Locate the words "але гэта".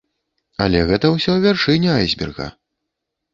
0.63-1.11